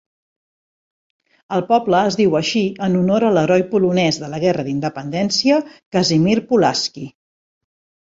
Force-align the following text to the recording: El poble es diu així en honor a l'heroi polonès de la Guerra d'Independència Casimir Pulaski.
El 1.57 1.61
poble 1.67 1.99
es 2.13 2.17
diu 2.21 2.39
així 2.39 2.63
en 2.89 2.97
honor 3.03 3.27
a 3.29 3.31
l'heroi 3.37 3.67
polonès 3.75 4.21
de 4.25 4.33
la 4.35 4.43
Guerra 4.47 4.69
d'Independència 4.73 5.63
Casimir 5.79 6.39
Pulaski. 6.53 7.11